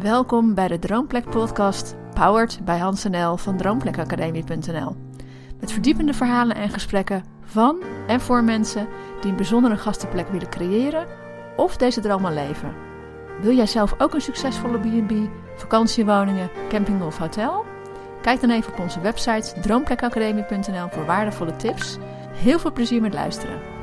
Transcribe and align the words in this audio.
Welkom 0.00 0.54
bij 0.54 0.68
de 0.68 0.78
Droomplek 0.78 1.30
podcast, 1.30 1.94
powered 2.14 2.64
bij 2.64 2.78
Hans 2.78 3.04
NL 3.04 3.36
van 3.36 3.56
droomplekacademie.nl. 3.56 4.96
Met 5.60 5.72
verdiepende 5.72 6.14
verhalen 6.14 6.56
en 6.56 6.70
gesprekken 6.70 7.24
van 7.44 7.82
en 8.06 8.20
voor 8.20 8.44
mensen 8.44 8.88
die 9.20 9.30
een 9.30 9.36
bijzondere 9.36 9.76
gastenplek 9.76 10.28
willen 10.28 10.48
creëren 10.48 11.06
of 11.56 11.76
deze 11.76 12.00
droom 12.00 12.24
al 12.24 12.32
leven. 12.32 12.74
Wil 13.40 13.56
jij 13.56 13.66
zelf 13.66 13.94
ook 13.98 14.14
een 14.14 14.20
succesvolle 14.20 14.78
B&B, 14.78 15.12
vakantiewoningen, 15.56 16.50
camping 16.68 17.02
of 17.02 17.18
hotel? 17.18 17.64
Kijk 18.22 18.40
dan 18.40 18.50
even 18.50 18.72
op 18.72 18.78
onze 18.78 19.00
website 19.00 19.60
droomplekacademie.nl 19.60 20.88
voor 20.90 21.04
waardevolle 21.06 21.56
tips. 21.56 21.98
Heel 22.32 22.58
veel 22.58 22.72
plezier 22.72 23.00
met 23.00 23.14
luisteren. 23.14 23.73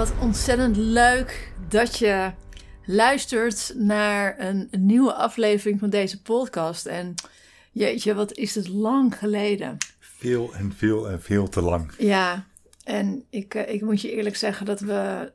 Wat 0.00 0.18
ontzettend 0.20 0.76
leuk 0.76 1.52
dat 1.68 1.98
je 1.98 2.30
luistert 2.84 3.72
naar 3.76 4.38
een, 4.38 4.68
nieuwe 4.70 5.12
aflevering 5.12 5.78
van 5.78 5.90
deze 5.90 6.22
podcast. 6.22 6.86
En 6.86 7.14
jeetje, 7.72 8.14
wat 8.14 8.32
is 8.32 8.54
het 8.54 8.68
lang 8.68 9.18
geleden? 9.18 9.76
Veel 9.98 10.54
en 10.54 10.72
veel 10.72 11.08
en 11.08 11.22
veel 11.22 11.48
te 11.48 11.60
lang. 11.60 11.92
Ja, 11.98 12.46
en 12.84 13.24
ik, 13.30 13.54
eh, 13.54 13.74
ik 13.74 13.80
moet 13.80 14.00
je 14.00 14.12
eerlijk 14.12 14.36
zeggen 14.36 14.66
dat 14.66 14.80
we 14.80 15.32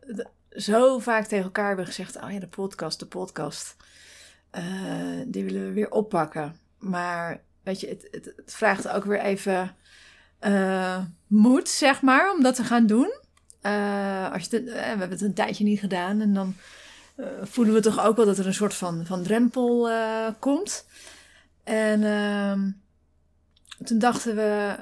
zo 0.49 0.99
vaak 0.99 1.25
tegen 1.25 1.45
elkaar 1.45 1.67
hebben 1.67 1.85
gezegd: 1.85 2.21
Oh 2.21 2.31
ja, 2.31 2.40
de 2.40 2.47
podcast, 2.47 2.99
de 2.99 3.05
podcast. 3.05 3.75
Eh, 4.49 4.63
die 5.25 5.43
willen 5.43 5.65
we 5.65 5.73
weer 5.73 5.91
oppakken. 5.91 6.55
Maar 6.79 7.41
weet 7.63 7.79
je, 7.79 7.87
het, 7.87 8.07
het, 8.12 8.34
het 8.35 8.53
vraagt 8.53 8.87
ook 8.87 9.05
weer 9.05 9.21
even 9.21 9.75
uh, 10.41 10.99
moed, 11.27 11.70
zeg 11.70 12.01
maar, 12.01 12.34
om 12.34 12.43
dat 12.43 12.55
te 12.55 12.63
gaan 12.63 12.87
doen. 12.87 13.23
Als 14.32 14.48
je 14.49 14.63
we 14.63 14.71
hebben 14.71 15.10
het 15.10 15.21
een 15.21 15.34
tijdje 15.34 15.63
niet 15.63 15.80
gedaan 15.80 16.21
en 16.21 16.34
dan 16.34 16.55
uh, 17.18 17.26
voelen 17.41 17.74
we 17.74 17.80
toch 17.80 18.05
ook 18.05 18.16
wel 18.16 18.26
dat 18.26 18.38
er 18.38 18.48
een 18.48 18.54
soort 18.54 18.74
van, 18.74 19.05
van 19.05 19.24
drempel 19.24 19.90
uh, 19.90 20.27
komt. 20.40 20.85
En 21.63 22.02
uh, 22.02 22.60
toen 23.86 23.99
dachten 23.99 24.36
we, 24.36 24.76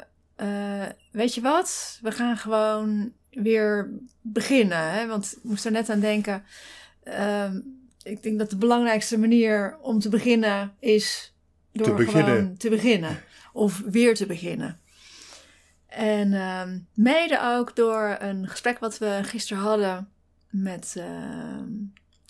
weet 1.12 1.34
je 1.34 1.42
wat, 1.42 2.00
we 2.02 2.12
gaan 2.12 2.38
gewoon 2.38 3.12
weer 3.30 3.90
beginnen. 4.22 4.92
Hè? 4.92 5.08
Want 5.08 5.34
ik 5.38 5.44
moest 5.44 5.66
er 5.66 5.72
net 5.72 5.90
aan 5.90 6.00
denken. 6.00 6.44
Ehm, 7.04 7.60
ik 8.04 8.24
denk 8.24 8.40
dat 8.40 8.50
de 8.50 8.58
belangrijkste 8.58 9.20
manier 9.20 9.78
om 9.82 10.00
te 10.00 10.10
beginnen 10.10 10.74
is 10.80 11.34
door 11.72 11.88
te 11.88 11.94
beginnen. 11.94 12.36
gewoon 12.36 12.58
te 12.58 12.70
beginnen. 12.70 13.22
Of 13.54 13.82
weer 13.86 14.16
te 14.16 14.26
beginnen. 14.26 14.80
En 15.96 16.34
ehm, 16.34 16.80
mede 16.94 17.42
ook 17.42 17.76
door 17.76 18.16
een 18.20 18.48
gesprek 18.48 18.80
wat 18.80 18.98
we 18.98 19.20
gisteren 19.24 19.64
hadden 19.64 20.10
met 20.50 20.96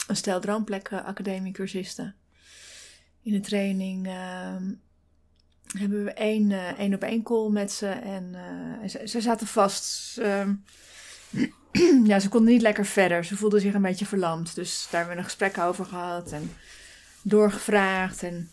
een 0.08 0.16
stel 0.16 0.39
Droomplek 0.39 0.94
academiecursisten. 0.94 2.16
In 3.22 3.31
de 3.31 3.39
training 3.39 4.08
uh, 4.08 4.56
hebben 5.78 6.03
we 6.03 6.14
één, 6.14 6.50
uh, 6.50 6.80
één 6.80 6.94
op 6.94 7.03
één 7.03 7.23
call 7.23 7.50
met 7.50 7.72
ze 7.72 7.88
en 7.88 8.34
uh, 8.34 8.89
ze, 8.89 9.08
ze, 9.08 9.22
zaten 9.22 9.47
vast. 9.47 10.17
Ehm, 10.17 10.53
ja, 12.09 12.19
ze 12.19 12.30
konden 12.30 12.53
niet 12.53 12.61
lekker 12.61 12.86
verder. 12.86 13.25
Ze 13.25 13.38
voelden 13.38 13.61
zich 13.61 13.73
een 13.73 13.81
beetje 13.81 14.06
verlamd. 14.06 14.56
Dus 14.56 14.81
daar 14.81 15.00
hebben 15.00 15.11
we 15.11 15.17
een 15.17 15.30
gesprek 15.30 15.58
over 15.58 15.86
gehad 15.86 16.31
en 16.31 16.52
doorgevraagd 17.22 18.23
en 18.23 18.50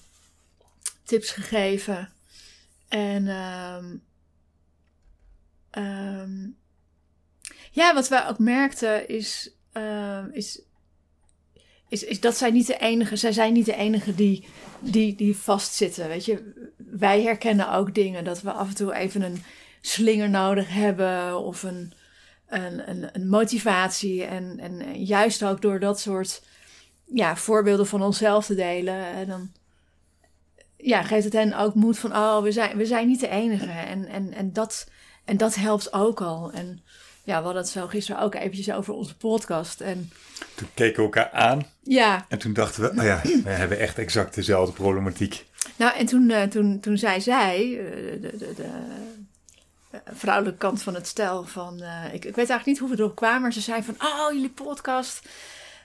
tips 1.04 1.30
gegeven. 1.30 2.12
En 2.88 3.26
um, 5.78 6.56
ja, 7.70 7.94
wat 7.94 8.08
wij 8.08 8.28
ook 8.28 8.38
merkten 8.38 9.08
is, 9.08 9.50
is 10.32 10.62
is, 11.90 12.04
is 12.04 12.20
dat 12.20 12.36
zij 12.36 12.50
niet 12.50 12.66
de 12.66 12.78
enige, 12.78 13.16
zij 13.16 13.32
zijn 13.32 13.52
niet 13.52 13.66
de 13.66 13.76
enige 13.76 14.14
die, 14.14 14.44
die, 14.80 15.14
die 15.14 15.36
vastzitten. 15.36 16.08
Weet 16.08 16.24
je, 16.24 16.70
wij 16.76 17.22
herkennen 17.22 17.72
ook 17.72 17.94
dingen 17.94 18.24
dat 18.24 18.42
we 18.42 18.52
af 18.52 18.68
en 18.68 18.74
toe 18.74 18.94
even 18.94 19.22
een 19.22 19.42
slinger 19.80 20.30
nodig 20.30 20.68
hebben 20.68 21.38
of 21.38 21.62
een, 21.62 21.92
een, 22.48 22.90
een, 22.90 23.08
een 23.12 23.28
motivatie. 23.28 24.24
En, 24.24 24.58
en 24.58 25.04
juist 25.04 25.44
ook 25.44 25.62
door 25.62 25.80
dat 25.80 26.00
soort 26.00 26.42
ja, 27.04 27.36
voorbeelden 27.36 27.86
van 27.86 28.02
onszelf 28.02 28.46
te 28.46 28.54
delen, 28.54 29.26
dan 29.26 29.52
ja, 30.76 31.02
geeft 31.02 31.24
het 31.24 31.32
hen 31.32 31.52
ook 31.52 31.74
moed 31.74 31.98
van, 31.98 32.12
oh, 32.12 32.42
we 32.42 32.52
zijn, 32.52 32.76
we 32.76 32.86
zijn 32.86 33.06
niet 33.06 33.20
de 33.20 33.28
enige. 33.28 33.70
En, 33.70 34.06
en, 34.06 34.32
en, 34.32 34.52
dat, 34.52 34.88
en 35.30 35.36
dat 35.36 35.54
helpt 35.54 35.92
ook 35.92 36.20
al. 36.20 36.50
En 36.52 36.82
ja, 37.24 37.38
we 37.38 37.44
hadden 37.44 37.62
het 37.62 37.68
zo 37.68 37.86
gisteren 37.86 38.22
ook 38.22 38.34
eventjes 38.34 38.72
over 38.72 38.94
onze 38.94 39.16
podcast. 39.16 39.80
En 39.80 40.10
toen 40.54 40.68
keken 40.74 40.96
we 40.96 41.02
elkaar 41.02 41.30
aan. 41.30 41.66
Ja. 41.82 42.26
En 42.28 42.38
toen 42.38 42.52
dachten 42.52 42.82
we, 42.82 43.00
oh 43.00 43.04
ja, 43.04 43.20
we 43.44 43.50
hebben 43.50 43.78
echt 43.78 43.98
exact 43.98 44.34
dezelfde 44.34 44.72
problematiek. 44.72 45.46
Nou, 45.76 45.96
en 45.96 46.06
toen, 46.06 46.30
uh, 46.30 46.42
toen, 46.42 46.80
toen 46.80 46.98
zei 46.98 47.20
zij, 47.20 47.66
uh, 47.66 48.22
de, 48.22 48.36
de, 48.36 48.54
de 48.54 48.70
vrouwelijke 50.12 50.58
kant 50.58 50.82
van 50.82 50.94
het 50.94 51.06
stel, 51.06 51.44
van, 51.44 51.82
uh, 51.82 52.04
ik, 52.04 52.12
ik 52.12 52.22
weet 52.22 52.36
eigenlijk 52.36 52.66
niet 52.66 52.78
hoe 52.78 52.88
we 52.88 52.98
erop 52.98 53.16
kwamen, 53.16 53.42
maar 53.42 53.52
ze 53.52 53.60
zei 53.60 53.82
van, 53.82 53.94
oh, 53.98 54.32
jullie 54.32 54.50
podcast. 54.50 55.28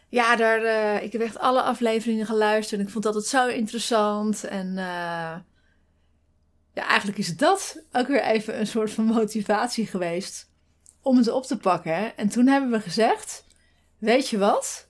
Ja, 0.09 0.35
daar, 0.35 1.03
ik 1.03 1.11
heb 1.11 1.21
echt 1.21 1.39
alle 1.39 1.61
afleveringen 1.61 2.25
geluisterd 2.25 2.79
en 2.79 2.85
ik 2.85 2.91
vond 2.91 3.03
dat 3.03 3.15
het 3.15 3.27
zo 3.27 3.47
interessant. 3.47 4.43
En 4.43 4.77
ja, 6.75 6.87
eigenlijk 6.87 7.17
is 7.17 7.37
dat 7.37 7.83
ook 7.91 8.07
weer 8.07 8.23
even 8.23 8.59
een 8.59 8.67
soort 8.67 8.91
van 8.91 9.05
motivatie 9.05 9.87
geweest 9.87 10.49
om 11.01 11.17
het 11.17 11.31
op 11.31 11.45
te 11.45 11.57
pakken. 11.57 12.17
En 12.17 12.29
toen 12.29 12.47
hebben 12.47 12.71
we 12.71 12.79
gezegd, 12.79 13.45
weet 13.97 14.29
je 14.29 14.37
wat? 14.37 14.87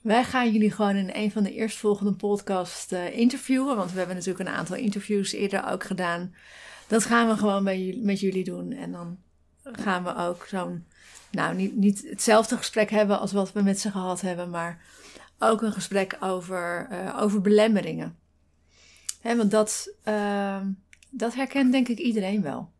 Wij 0.00 0.24
gaan 0.24 0.52
jullie 0.52 0.70
gewoon 0.70 0.96
in 0.96 1.10
een 1.12 1.30
van 1.30 1.42
de 1.42 1.54
eerstvolgende 1.54 2.12
podcasts 2.12 2.92
uh, 2.92 3.16
interviewen. 3.16 3.76
Want 3.76 3.92
we 3.92 3.98
hebben 3.98 4.16
natuurlijk 4.16 4.48
een 4.48 4.54
aantal 4.54 4.76
interviews 4.76 5.32
eerder 5.32 5.70
ook 5.70 5.84
gedaan. 5.84 6.34
Dat 6.86 7.04
gaan 7.04 7.28
we 7.28 7.36
gewoon 7.36 7.64
bij, 7.64 7.98
met 8.02 8.20
jullie 8.20 8.44
doen. 8.44 8.72
En 8.72 8.92
dan 8.92 9.18
gaan 9.62 10.04
we 10.04 10.16
ook 10.16 10.46
zo'n, 10.48 10.84
nou 11.30 11.54
niet, 11.54 11.76
niet 11.76 12.06
hetzelfde 12.10 12.56
gesprek 12.56 12.90
hebben 12.90 13.18
als 13.18 13.32
wat 13.32 13.52
we 13.52 13.62
met 13.62 13.80
ze 13.80 13.90
gehad 13.90 14.20
hebben. 14.20 14.50
Maar 14.50 14.80
ook 15.38 15.62
een 15.62 15.72
gesprek 15.72 16.16
over, 16.20 16.88
uh, 16.92 17.18
over 17.20 17.40
belemmeringen. 17.40 18.16
Hè, 19.20 19.36
want 19.36 19.50
dat, 19.50 19.94
uh, 20.04 20.60
dat 21.10 21.34
herkent 21.34 21.72
denk 21.72 21.88
ik 21.88 21.98
iedereen 21.98 22.42
wel. 22.42 22.70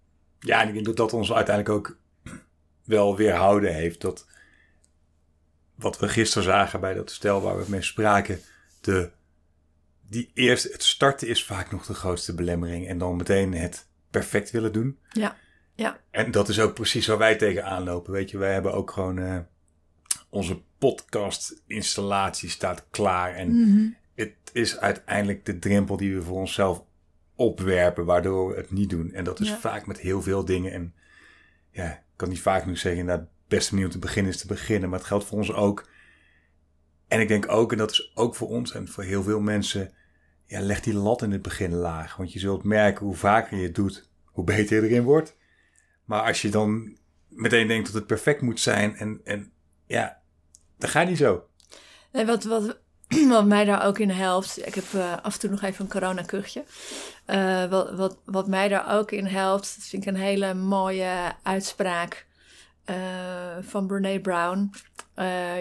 Ja, 0.40 0.60
en 0.62 0.68
ik 0.68 0.74
denk 0.74 0.86
dat 0.86 0.96
dat 0.96 1.12
ons 1.12 1.32
uiteindelijk 1.32 1.76
ook 1.76 1.96
wel 2.84 3.16
weerhouden 3.16 3.74
heeft. 3.74 4.00
Dat 4.00 4.26
wat 5.74 5.98
we 5.98 6.08
gisteren 6.08 6.44
zagen 6.44 6.80
bij 6.80 6.94
dat 6.94 7.10
stel 7.10 7.40
waar 7.42 7.58
we 7.58 7.64
mee 7.68 7.82
spraken, 7.82 8.40
de, 8.80 9.10
die 10.08 10.30
eerst, 10.34 10.72
het 10.72 10.82
starten 10.82 11.28
is 11.28 11.44
vaak 11.44 11.70
nog 11.70 11.86
de 11.86 11.94
grootste 11.94 12.34
belemmering. 12.34 12.88
En 12.88 12.98
dan 12.98 13.16
meteen 13.16 13.54
het 13.54 13.86
perfect 14.10 14.50
willen 14.50 14.72
doen. 14.72 14.98
Ja, 15.10 15.36
ja. 15.74 16.00
En 16.10 16.30
dat 16.30 16.48
is 16.48 16.60
ook 16.60 16.74
precies 16.74 17.06
waar 17.06 17.18
wij 17.18 17.36
tegenaan 17.36 17.84
lopen. 17.84 18.12
Weet 18.12 18.30
je, 18.30 18.38
wij 18.38 18.52
hebben 18.52 18.72
ook 18.72 18.90
gewoon 18.90 19.18
uh, 19.18 19.38
onze 20.28 20.60
podcast-installatie 20.78 22.48
staat 22.48 22.84
klaar. 22.90 23.34
En 23.34 23.60
Mhm. 23.60 23.88
Het 24.18 24.34
is 24.52 24.78
uiteindelijk 24.78 25.44
de 25.44 25.58
drempel 25.58 25.96
die 25.96 26.14
we 26.14 26.22
voor 26.22 26.38
onszelf 26.38 26.84
opwerpen, 27.34 28.04
waardoor 28.04 28.48
we 28.48 28.56
het 28.56 28.70
niet 28.70 28.90
doen. 28.90 29.12
En 29.12 29.24
dat 29.24 29.40
is 29.40 29.48
Ja. 29.48 29.58
vaak 29.58 29.86
met 29.86 29.98
heel 30.00 30.22
veel 30.22 30.44
dingen. 30.44 30.72
En 30.72 30.94
ja, 31.70 31.90
ik 31.92 32.00
kan 32.16 32.28
niet 32.28 32.40
vaak 32.40 32.62
genoeg 32.62 32.78
zeggen, 32.78 33.04
nou, 33.04 33.20
de 33.20 33.26
beste 33.48 33.70
manier 33.72 33.86
om 33.86 33.92
te 33.92 33.98
beginnen 33.98 34.32
is 34.32 34.38
te 34.38 34.46
beginnen. 34.46 34.88
Maar 34.88 34.98
het 34.98 35.08
geldt 35.08 35.24
voor 35.24 35.38
ons 35.38 35.52
ook. 35.52 35.88
En 37.08 37.20
ik 37.20 37.28
denk 37.28 37.48
ook, 37.50 37.72
en 37.72 37.78
dat 37.78 37.90
is 37.90 38.12
ook 38.14 38.34
voor 38.34 38.48
ons 38.48 38.72
en 38.72 38.88
voor 38.88 39.04
heel 39.04 39.22
veel 39.22 39.40
mensen, 39.40 39.92
ja, 40.46 40.60
leg 40.60 40.80
die 40.80 40.94
lat 40.94 41.22
in 41.22 41.32
het 41.32 41.42
begin 41.42 41.74
laag. 41.74 42.16
Want 42.16 42.32
je 42.32 42.38
zult 42.38 42.64
merken 42.64 43.06
hoe 43.06 43.16
vaker 43.16 43.56
je 43.56 43.62
het 43.62 43.74
doet, 43.74 44.10
hoe 44.24 44.44
beter 44.44 44.82
je 44.82 44.88
erin 44.88 45.02
wordt. 45.02 45.36
Maar 46.04 46.22
als 46.22 46.42
je 46.42 46.48
dan 46.50 46.96
meteen 47.28 47.66
denkt 47.66 47.86
dat 47.86 47.94
het 47.94 48.06
perfect 48.06 48.40
moet 48.40 48.60
zijn 48.60 48.96
en, 48.96 49.20
en 49.24 49.52
ja, 49.86 50.20
dat 50.78 50.90
gaat 50.90 51.08
niet 51.08 51.18
zo. 51.18 51.48
En 52.10 52.26
wat, 52.26 52.44
wat, 52.44 52.80
wat 53.28 53.46
mij 53.46 53.64
daar 53.64 53.86
ook 53.86 53.98
in 53.98 54.10
helpt, 54.10 54.66
ik 54.66 54.74
heb 54.74 54.84
eh, 54.92 55.12
af 55.22 55.34
en 55.34 55.40
toe 55.40 55.50
nog 55.50 55.62
even 55.62 55.84
een 55.84 55.90
coronakuchje. 55.90 56.64
Eh 57.24 57.64
wat, 57.66 57.90
wat, 57.90 58.18
wat 58.24 58.46
mij 58.46 58.68
daar 58.68 58.96
ook 58.98 59.10
in 59.10 59.26
helpt, 59.26 59.74
dat 59.76 59.84
vind 59.84 60.02
ik 60.02 60.08
een 60.08 60.20
hele 60.20 60.54
mooie 60.54 61.34
uitspraak 61.42 62.26
eh, 62.84 62.96
van 63.60 63.86
Brene 63.86 64.20
Brown. 64.20 64.70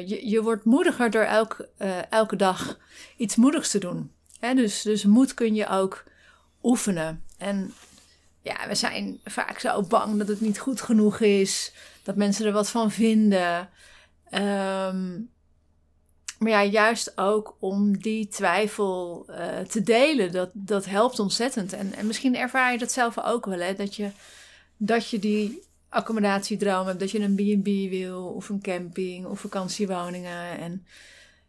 Je, 0.05 0.29
je 0.29 0.41
wordt 0.41 0.65
moediger 0.65 1.09
door 1.09 1.23
elk, 1.23 1.67
elke 2.09 2.35
dag 2.35 2.77
iets 3.17 3.35
moedigs 3.35 3.71
te 3.71 3.79
doen. 3.79 4.11
Hè? 4.39 4.53
Dus, 4.53 4.81
dus 4.81 5.05
moed 5.05 5.33
kun 5.33 5.55
je 5.55 5.67
ook 5.67 6.03
oefenen. 6.63 7.23
En 7.37 7.73
ja, 8.41 8.67
we 8.67 8.75
zijn 8.75 9.19
vaak 9.23 9.59
zo 9.59 9.81
bang 9.81 10.17
dat 10.17 10.27
het 10.27 10.41
niet 10.41 10.59
goed 10.59 10.81
genoeg 10.81 11.19
is, 11.19 11.73
dat 12.03 12.15
mensen 12.15 12.45
er 12.45 12.51
wat 12.51 12.69
van 12.69 12.91
vinden. 12.91 13.69
Ehm, 14.29 15.19
maar 16.37 16.51
ja, 16.51 16.63
juist 16.63 17.17
ook 17.17 17.55
om 17.59 17.97
die 17.97 18.27
twijfel 18.27 19.25
eh, 19.27 19.59
te 19.59 19.83
delen, 19.83 20.31
dat, 20.31 20.49
dat 20.53 20.85
helpt 20.85 21.19
ontzettend. 21.19 21.73
En, 21.73 21.93
en 21.93 22.07
misschien 22.07 22.35
ervaar 22.35 22.71
je 22.71 22.77
dat 22.77 22.91
zelf 22.91 23.19
ook 23.19 23.45
wel, 23.45 23.59
hè? 23.59 23.73
Dat, 23.73 23.95
je, 23.95 24.11
dat 24.77 25.09
je 25.09 25.19
die 25.19 25.61
accommodatiedroom 25.89 26.87
hebt, 26.87 26.99
dat 26.99 27.11
je 27.11 27.19
een 27.19 27.35
B&B 27.35 27.89
wil, 27.89 28.23
of 28.23 28.49
een 28.49 28.61
camping, 28.61 29.25
of 29.25 29.39
vakantiewoningen. 29.39 30.59
En 30.59 30.85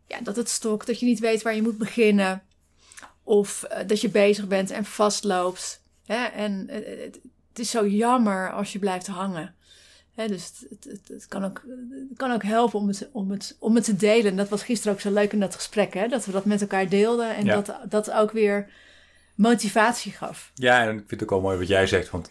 ja, 0.06 0.20
dat 0.20 0.36
het 0.36 0.48
stokt, 0.48 0.86
dat 0.86 1.00
je 1.00 1.06
niet 1.06 1.18
weet 1.18 1.42
waar 1.42 1.54
je 1.54 1.62
moet 1.62 1.78
beginnen. 1.78 2.42
Of 3.22 3.62
eh, 3.62 3.86
dat 3.86 4.00
je 4.00 4.08
bezig 4.08 4.46
bent 4.46 4.70
en 4.70 4.84
vastloopt. 4.84 5.82
Hè? 6.06 6.24
En 6.24 6.68
eh, 6.68 7.04
het, 7.04 7.20
het, 7.48 7.58
is 7.58 7.70
zo 7.70 7.86
jammer 7.86 8.52
als 8.52 8.72
je 8.72 8.78
blijft 8.78 9.06
hangen. 9.06 9.54
Dus 10.26 10.52
het, 10.70 10.84
het, 10.84 11.08
het, 11.08 11.26
kan, 11.28 11.44
ook, 11.44 11.62
het 12.08 12.16
kan 12.16 12.32
ook 12.32 12.42
helpen 12.42 12.78
om 12.78 12.88
het, 12.88 13.08
om, 13.12 13.30
het, 13.30 13.56
om 13.58 13.74
het 13.74 13.84
te 13.84 13.96
delen. 13.96 14.30
En 14.30 14.36
dat 14.36 14.48
was 14.48 14.62
gisteren 14.62 14.92
ook 14.92 15.00
zo 15.00 15.12
leuk 15.12 15.32
in 15.32 15.40
dat 15.40 15.54
gesprek. 15.54 15.94
Hè? 15.94 16.08
Dat 16.08 16.24
we 16.24 16.32
dat 16.32 16.44
met 16.44 16.60
elkaar 16.60 16.88
deelden. 16.88 17.36
En 17.36 17.46
dat, 17.46 17.76
dat 17.88 18.10
ook 18.10 18.30
weer 18.30 18.70
motivatie 19.34 20.12
gaf. 20.12 20.50
Ja, 20.54 20.82
en 20.82 20.88
ik 20.88 21.04
vind 21.06 21.10
het 21.10 21.22
ook 21.22 21.30
wel 21.30 21.40
mooi 21.40 21.58
wat 21.58 21.68
jij 21.68 21.86
zegt. 21.86 22.10
Want 22.10 22.30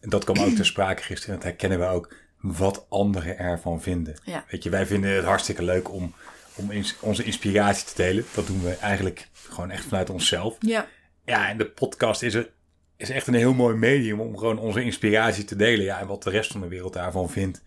dat 0.00 0.24
kwam 0.24 0.38
ook 0.38 0.54
ter 0.54 0.66
sprake 0.66 1.02
gisteren. 1.02 1.34
Dat 1.34 1.44
herkennen 1.44 1.78
we 1.78 1.86
ook 1.86 2.14
wat 2.40 2.86
anderen 2.88 3.38
ervan 3.38 3.82
vinden. 3.82 4.14
Ja. 4.24 4.44
Weet 4.50 4.62
je, 4.62 4.70
wij 4.70 4.86
vinden 4.86 5.10
het 5.10 5.24
hartstikke 5.24 5.62
leuk 5.62 5.92
om 5.92 6.14
om 6.54 6.70
onze 7.00 7.24
inspiratie 7.24 7.86
te 7.86 7.92
delen. 7.94 8.24
Dat 8.34 8.46
doen 8.46 8.62
we 8.62 8.74
eigenlijk 8.74 9.28
gewoon 9.32 9.70
echt 9.70 9.84
vanuit 9.84 10.10
onszelf. 10.10 10.56
Ja. 10.60 10.86
Ja, 11.24 11.48
en 11.48 11.58
de 11.58 11.66
podcast 11.66 12.22
is, 12.22 12.34
er, 12.34 12.50
is 12.96 13.10
echt 13.10 13.26
een 13.26 13.34
heel 13.34 13.54
mooi 13.54 13.76
medium 13.76 14.20
om 14.20 14.38
gewoon 14.38 14.58
onze 14.58 14.82
inspiratie 14.82 15.44
te 15.44 15.56
delen. 15.56 15.84
Ja, 15.84 16.00
en 16.00 16.06
wat 16.06 16.22
de 16.22 16.30
rest 16.30 16.52
van 16.52 16.60
de 16.60 16.68
wereld 16.68 16.92
daarvan 16.92 17.30
vindt. 17.30 17.62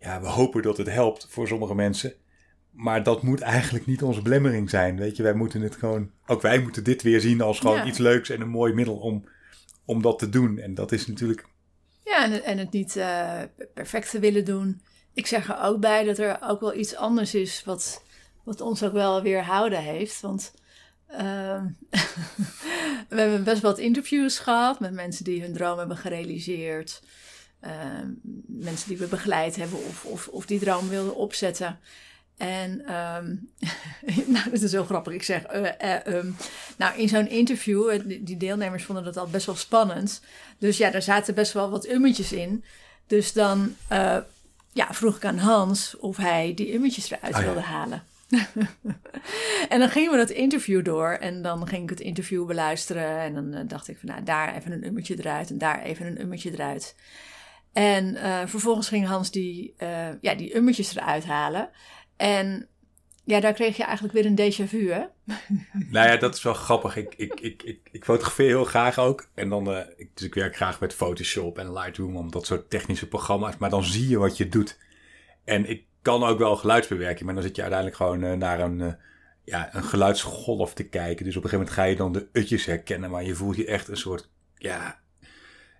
Ja, 0.00 0.20
we 0.20 0.26
hopen 0.26 0.62
dat 0.62 0.76
het 0.76 0.90
helpt 0.90 1.26
voor 1.30 1.48
sommige 1.48 1.74
mensen. 1.74 2.14
Maar 2.70 3.02
dat 3.02 3.22
moet 3.22 3.40
eigenlijk 3.40 3.86
niet 3.86 4.02
onze 4.02 4.22
belemmering 4.22 4.70
zijn. 4.70 4.96
Weet 4.96 5.16
je, 5.16 5.22
wij 5.22 5.34
moeten 5.34 5.60
het 5.60 5.76
gewoon. 5.76 6.10
Ook 6.26 6.42
wij 6.42 6.58
moeten 6.58 6.84
dit 6.84 7.02
weer 7.02 7.20
zien 7.20 7.40
als 7.40 7.58
gewoon 7.58 7.86
iets 7.86 7.98
leuks 7.98 8.30
en 8.30 8.40
een 8.40 8.48
mooi 8.48 8.72
middel 8.72 8.96
om, 8.96 9.24
om 9.84 10.02
dat 10.02 10.18
te 10.18 10.28
doen. 10.28 10.58
En 10.58 10.74
dat 10.74 10.92
is 10.92 11.06
natuurlijk. 11.06 11.46
Ja, 12.04 12.24
en, 12.24 12.44
en 12.44 12.58
het 12.58 12.72
niet 12.72 12.96
uh, 12.96 13.40
perfect 13.74 14.10
te 14.10 14.18
willen 14.18 14.44
doen. 14.44 14.80
Ik 15.14 15.26
zeg 15.26 15.48
er 15.48 15.60
ook 15.62 15.80
bij 15.80 16.04
dat 16.04 16.18
er 16.18 16.38
ook 16.40 16.60
wel 16.60 16.74
iets 16.74 16.96
anders 16.96 17.34
is 17.34 17.62
wat 17.64 18.04
wat 18.46 18.60
ons 18.60 18.82
ook 18.82 18.92
wel 18.92 19.22
weer 19.22 19.42
houden 19.42 19.82
heeft. 19.82 20.20
Want 20.20 20.54
ehm, 21.06 21.66
we 23.08 23.20
hebben 23.20 23.44
best 23.44 23.62
wel 23.62 23.70
wat 23.70 23.80
interviews 23.80 24.38
gehad 24.38 24.80
met 24.80 24.92
mensen 24.92 25.24
die 25.24 25.42
hun 25.42 25.52
droom 25.52 25.78
hebben 25.78 25.96
gerealiseerd. 25.96 27.02
Ehm, 27.60 28.08
mensen 28.46 28.88
die 28.88 28.98
we 28.98 29.06
begeleid 29.06 29.56
hebben 29.56 29.78
of, 29.78 30.04
of, 30.04 30.28
of 30.28 30.46
die 30.46 30.58
droom 30.58 30.88
wilden 30.88 31.16
opzetten. 31.16 31.78
En 32.36 32.94
um, 32.94 33.50
nou, 34.34 34.50
dat 34.50 34.62
is 34.62 34.72
heel 34.72 34.84
grappig. 34.84 35.12
Ik 35.12 35.22
zeg, 35.22 35.54
uh, 35.54 36.18
nou, 36.76 36.98
in 36.98 37.08
zo'n 37.08 37.28
interview, 37.28 37.90
eh, 37.90 38.00
die 38.20 38.36
deelnemers 38.36 38.84
vonden 38.84 39.04
dat 39.04 39.16
al 39.16 39.26
best 39.26 39.46
wel 39.46 39.54
spannend. 39.54 40.20
Dus 40.58 40.76
ja, 40.76 40.90
daar 40.90 41.02
zaten 41.02 41.34
best 41.34 41.52
wel 41.52 41.70
wat 41.70 41.88
ummetjes 41.88 42.32
in. 42.32 42.64
Dus 43.06 43.32
dan 43.32 43.76
uh, 43.92 44.16
ja, 44.72 44.94
vroeg 44.94 45.16
ik 45.16 45.24
aan 45.24 45.38
Hans 45.38 45.96
of 45.96 46.16
hij 46.16 46.52
die 46.54 46.74
ummetjes 46.74 47.10
eruit 47.10 47.34
ah, 47.34 47.42
wilde 47.42 47.60
halen. 47.60 48.02
en 49.68 49.78
dan 49.78 49.88
gingen 49.88 50.10
we 50.10 50.16
dat 50.16 50.30
interview 50.30 50.84
door 50.84 51.08
en 51.08 51.42
dan 51.42 51.68
ging 51.68 51.82
ik 51.82 51.90
het 51.90 52.00
interview 52.00 52.46
beluisteren 52.46 53.18
en 53.18 53.34
dan 53.34 53.54
eh, 53.54 53.68
dacht 53.68 53.88
ik 53.88 53.98
van 53.98 54.08
nou 54.08 54.22
daar 54.22 54.54
even 54.54 54.72
een 54.72 54.86
ummetje 54.86 55.18
eruit 55.18 55.50
en 55.50 55.58
daar 55.58 55.82
even 55.82 56.06
een 56.06 56.20
ummetje 56.20 56.52
eruit. 56.52 56.96
En 57.72 58.14
uh, 58.14 58.40
vervolgens 58.46 58.88
ging 58.88 59.06
Hans 59.06 59.30
die, 59.30 59.74
uh, 59.78 60.08
ja, 60.20 60.34
die 60.34 60.56
ummetjes 60.56 60.96
eruit 60.96 61.24
halen. 61.24 61.70
En 62.16 62.68
ja, 63.24 63.40
daar 63.40 63.52
kreeg 63.52 63.76
je 63.76 63.84
eigenlijk 63.84 64.14
weer 64.14 64.26
een 64.26 64.38
déjà 64.38 64.68
vu, 64.68 64.90
hè? 64.92 65.04
nou 65.90 66.08
ja, 66.08 66.16
dat 66.16 66.34
is 66.34 66.42
wel 66.42 66.54
grappig. 66.54 66.96
Ik, 66.96 67.14
ik, 67.16 67.40
ik, 67.40 67.62
ik, 67.62 67.88
ik 67.90 68.04
fotografeer 68.04 68.46
heel 68.46 68.64
graag 68.64 68.98
ook. 68.98 69.28
En 69.34 69.48
dan, 69.48 69.76
ik, 69.96 70.10
dus 70.14 70.26
ik 70.26 70.34
werk 70.34 70.56
graag 70.56 70.80
met 70.80 70.94
Photoshop 70.94 71.58
en 71.58 71.72
Lightroom, 71.72 72.16
om 72.16 72.30
dat 72.30 72.46
soort 72.46 72.70
technische 72.70 73.08
programma's. 73.08 73.56
Maar 73.56 73.70
dan 73.70 73.84
zie 73.84 74.08
je 74.08 74.18
wat 74.18 74.36
je 74.36 74.48
doet. 74.48 74.78
En 75.44 75.68
ik 75.70 75.84
kan 76.06 76.24
ook 76.24 76.38
wel 76.38 76.56
geluidsbewerking, 76.56 77.24
maar 77.24 77.34
dan 77.34 77.42
zit 77.42 77.56
je 77.56 77.62
uiteindelijk 77.62 78.00
gewoon 78.00 78.24
uh, 78.24 78.32
naar 78.32 78.60
een, 78.60 78.78
uh, 78.78 78.92
ja, 79.44 79.74
een 79.74 79.84
geluidsgolf 79.84 80.74
te 80.74 80.88
kijken. 80.88 81.24
Dus 81.24 81.36
op 81.36 81.44
een 81.44 81.50
gegeven 81.50 81.58
moment 81.58 81.74
ga 81.74 81.84
je 81.84 81.96
dan 81.96 82.12
de 82.12 82.28
utjes 82.40 82.64
herkennen, 82.64 83.10
maar 83.10 83.24
je 83.24 83.34
voelt 83.34 83.56
je 83.56 83.66
echt 83.66 83.88
een 83.88 83.96
soort, 83.96 84.30
ja... 84.54 85.04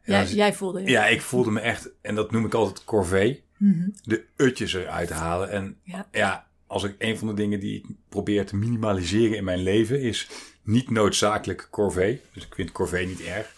Ja, 0.02 0.25
jij 0.25 0.55
voelde 0.55 0.81
je. 0.81 0.88
Ja, 0.88 1.06
ik 1.06 1.23
voelde 1.23 1.50
me 1.50 1.61
echt, 1.61 1.90
en 2.00 2.14
dat 2.14 2.31
noem 2.31 2.44
ik 2.44 2.55
altijd 2.55 2.84
corvée, 2.84 3.43
mm 3.56 3.73
-hmm. 3.73 3.94
de 4.02 4.25
utjes 4.37 4.73
eruit 4.73 5.11
halen. 5.11 5.50
En 5.50 5.78
ja. 5.82 6.08
ja, 6.12 6.46
als 6.67 6.84
ik 6.84 6.94
een 6.99 7.19
van 7.19 7.28
de 7.28 7.34
dingen 7.34 7.61
die 7.61 7.78
ik 7.78 7.84
probeer 8.08 8.46
te 8.46 8.56
minimaliseren 8.56 9.37
in 9.37 9.44
mijn 9.44 9.62
leven 9.62 10.00
is 10.00 10.28
niet 10.62 10.90
noodzakelijk 10.90 11.69
corvée. 11.70 12.20
Dus 12.32 12.46
ik 12.46 12.55
vind 12.55 12.73
corvée 12.73 13.06
niet 13.06 13.23
erg. 13.23 13.55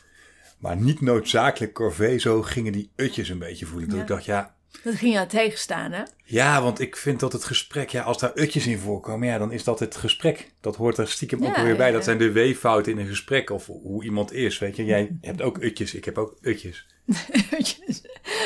Maar 0.59 0.77
niet 0.77 1.01
noodzakelijk 1.01 1.73
corvée, 1.73 2.19
zo 2.19 2.43
gingen 2.43 2.73
die 2.73 2.91
utjes 2.97 3.29
een 3.29 3.39
beetje 3.39 3.67
voelen. 3.67 3.89
Ja. 3.89 3.93
Dat 3.93 4.03
ik 4.03 4.09
dacht, 4.09 4.25
ja, 4.25 4.57
dat 4.83 4.95
ging 4.95 5.13
je 5.13 5.19
aan 5.19 5.27
tegenstaan, 5.27 5.93
hè? 5.93 6.03
Ja, 6.25 6.63
want 6.63 6.81
ik 6.81 6.97
vind 6.97 7.21
dat 7.21 7.33
het 7.33 7.45
gesprek, 7.45 7.91
ja, 7.91 8.03
als 8.03 8.19
daar 8.19 8.33
utjes 8.35 8.67
in 8.67 8.79
voorkomen, 8.79 9.29
ja, 9.29 9.39
dan 9.39 9.53
is 9.53 9.65
dat 9.65 9.81
het 9.81 9.97
gesprek. 9.97 10.51
Dat 10.61 10.77
hoort 10.77 10.99
er 10.99 11.09
stiekem 11.09 11.47
ook 11.47 11.57
weer 11.57 11.77
bij. 11.77 11.91
Dat 11.91 12.05
zijn 12.05 12.19
de 12.19 12.33
weeffouten 12.33 12.93
in 12.93 12.99
een 12.99 13.07
gesprek 13.07 13.51
of 13.51 13.67
hoe 13.67 14.05
iemand 14.05 14.33
is, 14.33 14.59
weet 14.59 14.77
je. 14.77 14.85
Jij 14.85 15.19
hebt 15.21 15.43
ook 15.43 15.63
utjes, 15.63 15.95
ik 15.95 16.05
heb 16.05 16.19
ook 16.19 16.37
utjes. 16.41 16.87
utjes. 17.59 18.03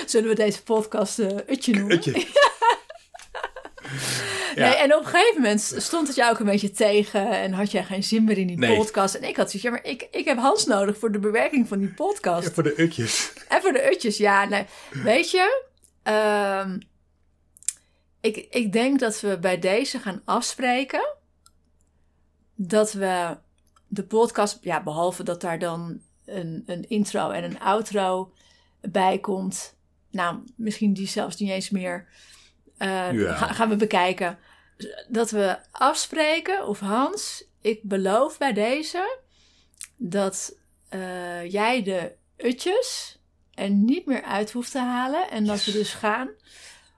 Zullen 0.06 0.28
we 0.28 0.34
deze 0.34 0.62
podcast 0.62 1.18
uh, 1.18 1.28
utje 1.48 1.72
noemen? 1.72 1.96
Utje. 1.96 2.26
Ja. 4.54 4.68
Nee, 4.68 4.76
en 4.76 4.94
op 4.94 5.00
een 5.00 5.06
gegeven 5.06 5.42
moment 5.42 5.74
stond 5.76 6.06
het 6.06 6.16
jou 6.16 6.32
ook 6.32 6.38
een 6.38 6.46
beetje 6.46 6.70
tegen 6.70 7.30
en 7.30 7.52
had 7.52 7.70
jij 7.70 7.84
geen 7.84 8.02
zin 8.02 8.24
meer 8.24 8.38
in 8.38 8.46
die 8.46 8.58
nee. 8.58 8.76
podcast. 8.76 9.14
En 9.14 9.28
ik 9.28 9.36
had 9.36 9.50
zoiets, 9.50 9.62
ja, 9.62 9.70
maar 9.70 9.84
ik, 9.84 10.08
ik 10.10 10.24
heb 10.24 10.38
Hans 10.38 10.66
nodig 10.66 10.98
voor 10.98 11.12
de 11.12 11.18
bewerking 11.18 11.68
van 11.68 11.78
die 11.78 11.94
podcast. 11.94 12.46
Ja, 12.46 12.52
voor 12.52 12.62
de 12.62 12.82
utjes. 12.82 13.32
En 13.48 13.60
voor 13.60 13.72
de 13.72 13.90
utjes, 13.90 14.16
ja. 14.16 14.44
Nee. 14.44 14.64
Weet 14.90 15.30
je, 15.30 15.64
Um, 16.04 16.80
ik, 18.20 18.36
ik 18.36 18.72
denk 18.72 18.98
dat 18.98 19.20
we 19.20 19.38
bij 19.38 19.58
deze 19.58 19.98
gaan 19.98 20.22
afspreken 20.24 21.16
dat 22.54 22.92
we 22.92 23.36
de 23.88 24.04
podcast, 24.04 24.58
ja, 24.60 24.82
behalve 24.82 25.22
dat 25.22 25.40
daar 25.40 25.58
dan 25.58 26.00
een, 26.24 26.62
een 26.66 26.88
intro 26.88 27.30
en 27.30 27.44
een 27.44 27.60
outro 27.60 28.32
bij 28.80 29.18
komt. 29.18 29.76
Nou, 30.10 30.38
misschien 30.56 30.92
die 30.92 31.08
zelfs 31.08 31.36
niet 31.36 31.50
eens 31.50 31.70
meer. 31.70 32.08
Uh, 32.78 33.12
ja. 33.12 33.34
gaan 33.34 33.68
we 33.68 33.76
bekijken. 33.76 34.38
Dat 35.08 35.30
we 35.30 35.58
afspreken, 35.70 36.66
of 36.66 36.80
Hans, 36.80 37.44
ik 37.60 37.82
beloof 37.82 38.38
bij 38.38 38.52
deze 38.52 39.18
dat 39.96 40.56
uh, 40.90 41.50
jij 41.50 41.82
de 41.82 42.12
utjes 42.36 43.18
er 43.54 43.70
niet 43.70 44.06
meer 44.06 44.22
uit 44.22 44.52
hoeft 44.52 44.70
te 44.70 44.78
halen. 44.78 45.30
En 45.30 45.44
dat 45.44 45.64
we 45.64 45.72
dus 45.72 45.92
gaan 45.92 46.28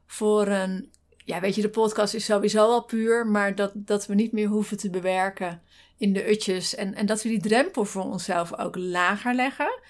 voor 0.06 0.46
een. 0.46 0.92
Ja, 1.16 1.40
weet 1.40 1.54
je, 1.54 1.62
de 1.62 1.68
podcast 1.68 2.14
is 2.14 2.25
sowieso 2.25 2.70
al 2.70 2.84
puur, 2.84 3.26
maar 3.26 3.54
dat, 3.54 3.73
dat 3.75 4.06
we 4.06 4.14
niet 4.14 4.32
meer 4.32 4.49
hoeven 4.49 4.76
te 4.76 4.90
bewerken 4.90 5.62
in 5.96 6.12
de 6.12 6.30
utjes. 6.30 6.75
En, 6.75 6.94
en 6.94 7.06
dat 7.06 7.23
we 7.23 7.28
die 7.28 7.40
drempel 7.40 7.84
voor 7.84 8.02
onszelf 8.02 8.58
ook 8.58 8.76
lager 8.76 9.34
leggen 9.34 9.80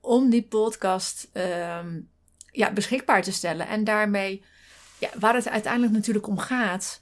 om 0.00 0.30
die 0.30 0.42
podcast 0.42 1.30
um, 1.32 2.08
ja, 2.52 2.72
beschikbaar 2.72 3.22
te 3.22 3.32
stellen. 3.32 3.66
En 3.66 3.84
daarmee, 3.84 4.42
ja, 4.98 5.08
waar 5.18 5.34
het 5.34 5.48
uiteindelijk 5.48 5.92
natuurlijk 5.92 6.26
om 6.26 6.38
gaat, 6.38 7.00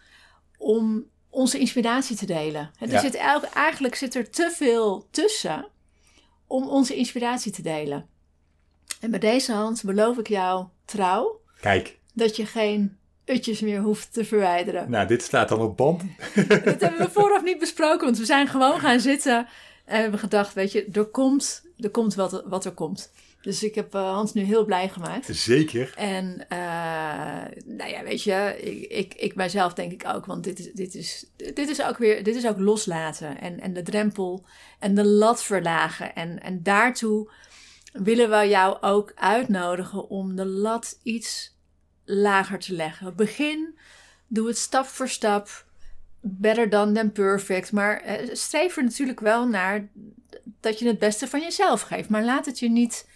om 0.59 1.07
onze 1.31 1.59
inspiratie 1.59 2.17
te 2.17 2.27
delen. 2.27 2.71
Er 2.79 2.91
ja. 2.91 3.01
zit 3.01 3.15
eigenlijk 3.55 3.95
zit 3.95 4.15
er 4.15 4.31
te 4.31 4.51
veel 4.57 5.09
tussen 5.11 5.69
om 6.47 6.69
onze 6.69 6.95
inspiratie 6.95 7.53
te 7.53 7.63
delen. 7.63 8.09
En 9.01 9.11
bij 9.11 9.19
deze 9.19 9.53
hand 9.53 9.83
beloof 9.85 10.19
ik 10.19 10.29
jou 10.29 10.67
trouw. 10.85 11.41
Kijk. 11.61 11.99
Dat 12.15 12.37
je 12.37 12.47
geen 12.47 12.97
utjes 13.25 13.61
meer 13.61 13.81
hoeft 13.81 14.13
te 14.13 14.25
verwijderen. 14.25 14.91
Nou, 14.91 15.07
dit 15.07 15.23
staat 15.23 15.49
dan 15.49 15.61
op 15.61 15.77
band. 15.77 16.03
dat 16.65 16.81
hebben 16.81 16.99
we 16.99 17.11
vooraf 17.11 17.43
niet 17.43 17.59
besproken, 17.59 18.05
want 18.05 18.19
we 18.19 18.25
zijn 18.25 18.49
gewoon 18.49 18.81
gaan 18.81 19.01
zitten 19.01 19.47
en 19.85 20.01
hebben 20.01 20.21
gedacht, 20.21 20.55
weet 20.55 20.73
je, 20.73 20.89
er 20.93 21.05
komt, 21.05 21.63
er 21.79 21.91
komt 21.91 22.15
wat, 22.15 22.43
wat 22.47 22.65
er 22.65 22.73
komt. 22.73 23.11
Dus 23.41 23.63
ik 23.63 23.75
heb 23.75 23.95
uh, 23.95 24.13
Hans 24.13 24.33
nu 24.33 24.43
heel 24.43 24.65
blij 24.65 24.89
gemaakt. 24.89 25.37
Zeker. 25.37 25.93
En 25.97 26.47
uh, 26.53 26.59
nou 27.65 27.91
ja, 27.91 28.03
weet 28.05 28.23
je, 28.23 28.57
ik, 28.61 28.91
ik, 28.91 29.15
ik 29.15 29.35
mijzelf 29.35 29.75
denk 29.75 29.93
ik 29.93 30.05
ook, 30.07 30.27
want 30.27 30.45
dit 30.45 30.59
is, 30.59 30.73
dit 30.73 30.95
is, 30.95 31.27
dit 31.37 31.69
is 31.69 31.83
ook 31.83 31.99
weer, 31.99 32.23
dit 32.23 32.37
is 32.37 32.47
ook 32.47 32.59
loslaten 32.59 33.41
en, 33.41 33.61
en 33.61 33.73
de 33.73 33.83
drempel 33.83 34.45
en 34.79 34.95
de 34.95 35.05
lat 35.05 35.43
verlagen. 35.43 36.15
En, 36.15 36.43
en 36.43 36.63
daartoe 36.63 37.31
willen 38.03 38.31
we 38.31 38.49
jou 38.49 38.77
ook 38.81 39.13
uitnodigen 39.15 40.09
om 40.09 40.37
de 40.37 40.47
lat 40.47 40.99
iets 41.03 41.57
lager 42.05 42.59
te 42.59 42.75
leggen. 42.75 43.17
Begin, 43.17 43.79
doe 44.27 44.47
het 44.47 44.59
stap 44.59 44.87
voor 44.87 45.09
stap. 45.09 45.67
Better 46.21 46.71
done 46.71 46.93
than 46.93 47.13
perfect. 47.13 47.73
Maar 47.73 48.01
eh, 48.01 48.29
streef 48.33 48.77
er 48.77 48.85
natuurlijk 48.85 49.21
wel 49.21 49.49
naar 49.49 49.89
dat 50.61 50.79
je 50.79 50.87
het 50.87 50.99
beste 50.99 51.29
van 51.29 51.41
jezelf 51.41 51.81
geeft. 51.81 52.09
Maar 52.09 52.25
laat 52.25 52.47
het 52.47 52.59
je 52.59 52.71
niet 52.71 53.09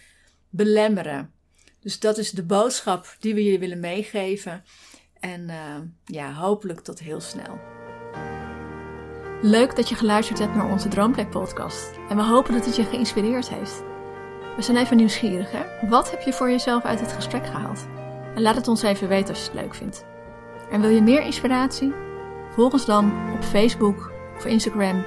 belemmeren. 0.49 1.33
Dus 1.79 1.99
dat 1.99 2.17
is 2.17 2.31
de 2.31 2.43
boodschap 2.43 3.15
die 3.19 3.33
we 3.33 3.43
je 3.43 3.59
willen 3.59 3.79
meegeven. 3.79 4.63
En 5.19 5.41
uh, 5.49 5.75
ja, 6.05 6.33
hopelijk 6.33 6.79
tot 6.79 6.99
heel 6.99 7.21
snel. 7.21 7.59
Leuk 9.41 9.75
dat 9.75 9.89
je 9.89 9.95
geluisterd 9.95 10.39
hebt 10.39 10.55
naar 10.55 10.71
onze 10.71 10.87
Droomplek 10.87 11.29
podcast. 11.29 11.91
En 12.09 12.15
we 12.15 12.23
hopen 12.23 12.53
dat 12.53 12.65
het 12.65 12.75
je 12.75 12.83
geïnspireerd 12.83 13.49
heeft. 13.49 13.92
We 14.55 14.61
zijn 14.61 14.77
even 14.77 14.97
nieuwsgierig, 14.97 15.51
hè? 15.51 15.87
Wat 15.89 16.11
heb 16.11 16.21
je 16.21 16.33
voor 16.33 16.49
jezelf 16.49 16.83
uit 16.83 16.99
het 16.99 17.11
gesprek 17.11 17.45
gehaald? 17.45 17.87
En 18.35 18.41
laat 18.41 18.55
het 18.55 18.67
ons 18.67 18.81
even 18.81 19.07
weten 19.07 19.29
als 19.29 19.43
je 19.43 19.49
het 19.51 19.61
leuk 19.61 19.75
vindt. 19.75 20.05
En 20.71 20.81
wil 20.81 20.89
je 20.89 21.01
meer 21.01 21.21
inspiratie? 21.21 21.93
Volg 22.49 22.73
ons 22.73 22.85
dan 22.85 23.11
op 23.33 23.43
Facebook 23.43 24.11
of 24.35 24.45
Instagram. 24.45 25.03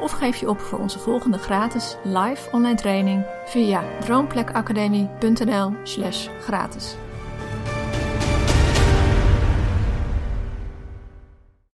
Of 0.00 0.10
geef 0.10 0.36
je 0.36 0.48
op 0.48 0.60
voor 0.60 0.78
onze 0.78 0.98
volgende 0.98 1.38
gratis 1.38 1.96
live 2.04 2.52
online 2.52 2.76
training 2.76 3.24
via 3.44 3.82
droomplekacademie.nl/gratis. 4.00 6.96